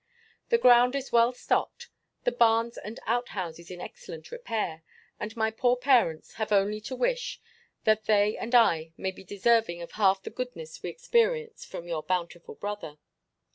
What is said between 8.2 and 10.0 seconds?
and I may be deserving of